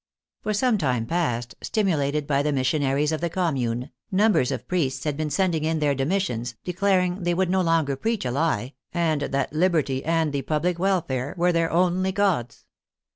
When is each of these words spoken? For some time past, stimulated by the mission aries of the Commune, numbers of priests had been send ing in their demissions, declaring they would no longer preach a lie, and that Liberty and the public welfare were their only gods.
For 0.41 0.51
some 0.55 0.79
time 0.79 1.05
past, 1.05 1.53
stimulated 1.61 2.25
by 2.25 2.41
the 2.41 2.51
mission 2.51 2.81
aries 2.81 3.11
of 3.11 3.21
the 3.21 3.29
Commune, 3.29 3.91
numbers 4.11 4.49
of 4.51 4.67
priests 4.67 5.03
had 5.03 5.15
been 5.15 5.29
send 5.29 5.53
ing 5.53 5.63
in 5.63 5.77
their 5.77 5.93
demissions, 5.93 6.55
declaring 6.63 7.21
they 7.21 7.35
would 7.35 7.51
no 7.51 7.61
longer 7.61 7.95
preach 7.95 8.25
a 8.25 8.31
lie, 8.31 8.73
and 8.91 9.21
that 9.21 9.53
Liberty 9.53 10.03
and 10.03 10.33
the 10.33 10.41
public 10.41 10.79
welfare 10.79 11.35
were 11.37 11.51
their 11.51 11.69
only 11.71 12.11
gods. 12.11 12.65